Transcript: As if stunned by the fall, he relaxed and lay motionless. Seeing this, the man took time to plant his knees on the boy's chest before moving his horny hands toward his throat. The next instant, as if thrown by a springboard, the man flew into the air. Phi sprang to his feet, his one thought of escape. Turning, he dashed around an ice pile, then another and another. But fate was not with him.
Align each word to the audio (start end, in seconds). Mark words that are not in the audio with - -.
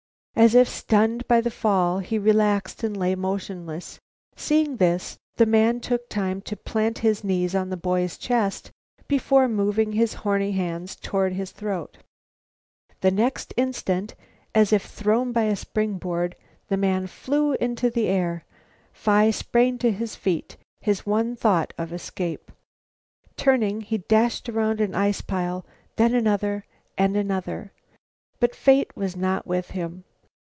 As 0.33 0.55
if 0.55 0.67
stunned 0.67 1.27
by 1.27 1.39
the 1.41 1.51
fall, 1.51 1.99
he 1.99 2.17
relaxed 2.17 2.83
and 2.83 2.97
lay 2.97 3.13
motionless. 3.13 3.99
Seeing 4.35 4.77
this, 4.77 5.19
the 5.35 5.45
man 5.45 5.79
took 5.79 6.09
time 6.09 6.41
to 6.43 6.55
plant 6.55 6.99
his 6.99 7.23
knees 7.23 7.53
on 7.53 7.69
the 7.69 7.77
boy's 7.77 8.17
chest 8.17 8.71
before 9.07 9.47
moving 9.47 9.91
his 9.91 10.15
horny 10.25 10.53
hands 10.53 10.95
toward 10.95 11.33
his 11.33 11.51
throat. 11.51 11.97
The 13.01 13.11
next 13.11 13.53
instant, 13.55 14.15
as 14.55 14.73
if 14.73 14.85
thrown 14.85 15.31
by 15.31 15.43
a 15.43 15.55
springboard, 15.55 16.35
the 16.69 16.77
man 16.77 17.05
flew 17.05 17.53
into 17.55 17.91
the 17.91 18.07
air. 18.07 18.43
Phi 18.93 19.29
sprang 19.29 19.77
to 19.79 19.91
his 19.91 20.15
feet, 20.15 20.57
his 20.79 21.05
one 21.05 21.35
thought 21.35 21.71
of 21.77 21.93
escape. 21.93 22.51
Turning, 23.35 23.81
he 23.81 23.99
dashed 23.99 24.49
around 24.49 24.81
an 24.81 24.95
ice 24.95 25.21
pile, 25.21 25.67
then 25.97 26.15
another 26.15 26.65
and 26.97 27.15
another. 27.15 27.73
But 28.39 28.55
fate 28.55 28.95
was 28.95 29.15
not 29.15 29.45
with 29.45 29.71
him. 29.71 30.03